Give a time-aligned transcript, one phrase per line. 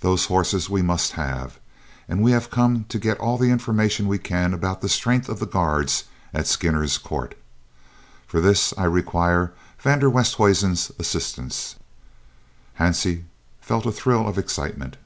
[0.00, 1.60] Those horses we must have,
[2.08, 5.38] and we have come to get all the information we can about the strength of
[5.38, 6.02] the guards
[6.34, 7.36] at Skinner's Court.
[8.26, 11.76] For this I require van der Westhuizen's assistance."
[12.80, 13.26] Hansie
[13.60, 14.96] felt a thrill of excitement.